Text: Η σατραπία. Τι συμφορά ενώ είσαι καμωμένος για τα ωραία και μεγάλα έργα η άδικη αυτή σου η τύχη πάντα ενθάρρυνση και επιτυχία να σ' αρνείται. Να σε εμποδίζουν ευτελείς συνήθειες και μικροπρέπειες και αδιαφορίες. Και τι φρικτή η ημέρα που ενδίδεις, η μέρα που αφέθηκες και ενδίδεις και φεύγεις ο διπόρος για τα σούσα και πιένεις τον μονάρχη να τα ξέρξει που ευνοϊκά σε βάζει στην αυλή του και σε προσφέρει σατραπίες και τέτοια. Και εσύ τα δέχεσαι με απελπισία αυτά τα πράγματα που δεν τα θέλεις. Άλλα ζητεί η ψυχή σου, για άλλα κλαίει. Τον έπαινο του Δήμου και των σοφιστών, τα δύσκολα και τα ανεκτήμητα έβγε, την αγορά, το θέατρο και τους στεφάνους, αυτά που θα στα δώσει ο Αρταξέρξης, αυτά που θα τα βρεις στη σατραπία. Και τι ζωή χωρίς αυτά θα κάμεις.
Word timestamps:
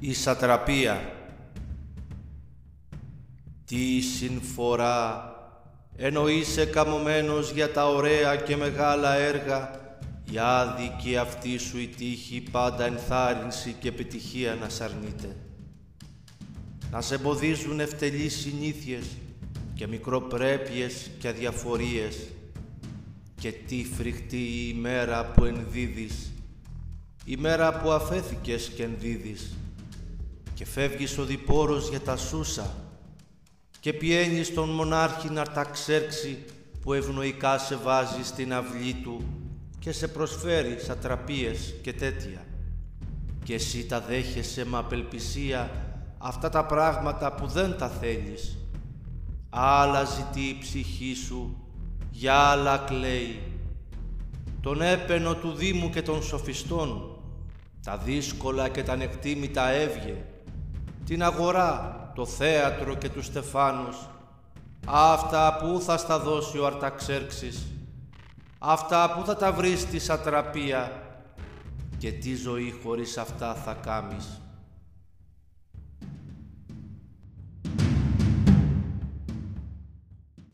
Η 0.00 0.14
σατραπία. 0.14 1.12
Τι 3.64 4.00
συμφορά 4.00 5.32
ενώ 6.00 6.28
είσαι 6.28 6.64
καμωμένος 6.64 7.50
για 7.50 7.72
τα 7.72 7.88
ωραία 7.88 8.36
και 8.36 8.56
μεγάλα 8.56 9.14
έργα 9.14 9.70
η 10.30 10.38
άδικη 10.38 11.16
αυτή 11.16 11.58
σου 11.58 11.78
η 11.78 11.86
τύχη 11.86 12.42
πάντα 12.50 12.84
ενθάρρυνση 12.84 13.76
και 13.80 13.88
επιτυχία 13.88 14.54
να 14.54 14.68
σ' 14.68 14.80
αρνείται. 14.80 15.36
Να 16.90 17.00
σε 17.00 17.14
εμποδίζουν 17.14 17.80
ευτελείς 17.80 18.34
συνήθειες 18.34 19.04
και 19.74 19.86
μικροπρέπειες 19.86 21.10
και 21.18 21.28
αδιαφορίες. 21.28 22.16
Και 23.40 23.52
τι 23.52 23.86
φρικτή 23.96 24.36
η 24.36 24.72
ημέρα 24.76 25.24
που 25.24 25.44
ενδίδεις, 25.44 26.32
η 27.24 27.36
μέρα 27.36 27.80
που 27.80 27.90
αφέθηκες 27.90 28.72
και 28.76 28.82
ενδίδεις 28.82 29.56
και 30.58 30.66
φεύγεις 30.66 31.18
ο 31.18 31.24
διπόρος 31.24 31.88
για 31.88 32.00
τα 32.00 32.16
σούσα 32.16 32.74
και 33.80 33.92
πιένεις 33.92 34.54
τον 34.54 34.68
μονάρχη 34.68 35.30
να 35.30 35.44
τα 35.44 35.64
ξέρξει 35.64 36.44
που 36.80 36.92
ευνοϊκά 36.92 37.58
σε 37.58 37.76
βάζει 37.76 38.24
στην 38.24 38.54
αυλή 38.54 38.92
του 39.02 39.24
και 39.78 39.92
σε 39.92 40.08
προσφέρει 40.08 40.78
σατραπίες 40.80 41.74
και 41.82 41.92
τέτοια. 41.92 42.44
Και 43.44 43.54
εσύ 43.54 43.86
τα 43.86 44.00
δέχεσαι 44.00 44.64
με 44.64 44.78
απελπισία 44.78 45.70
αυτά 46.18 46.48
τα 46.48 46.64
πράγματα 46.64 47.32
που 47.32 47.46
δεν 47.46 47.76
τα 47.78 47.88
θέλεις. 47.88 48.58
Άλλα 49.50 50.04
ζητεί 50.04 50.40
η 50.40 50.58
ψυχή 50.60 51.14
σου, 51.14 51.56
για 52.10 52.34
άλλα 52.34 52.78
κλαίει. 52.78 53.40
Τον 54.60 54.82
έπαινο 54.82 55.34
του 55.34 55.52
Δήμου 55.52 55.90
και 55.90 56.02
των 56.02 56.22
σοφιστών, 56.22 57.20
τα 57.84 57.96
δύσκολα 57.96 58.68
και 58.68 58.82
τα 58.82 58.92
ανεκτήμητα 58.92 59.68
έβγε, 59.68 60.24
την 61.08 61.22
αγορά, 61.22 62.10
το 62.14 62.26
θέατρο 62.26 62.94
και 62.94 63.08
τους 63.08 63.26
στεφάνους, 63.26 63.96
αυτά 64.86 65.56
που 65.56 65.80
θα 65.80 65.96
στα 65.96 66.18
δώσει 66.18 66.58
ο 66.58 66.66
Αρταξέρξης, 66.66 67.66
αυτά 68.58 69.12
που 69.12 69.24
θα 69.24 69.36
τα 69.36 69.52
βρεις 69.52 69.80
στη 69.80 69.98
σατραπία. 69.98 71.02
Και 71.98 72.12
τι 72.12 72.34
ζωή 72.34 72.74
χωρίς 72.82 73.18
αυτά 73.18 73.54
θα 73.54 73.74
κάμεις. 73.74 74.40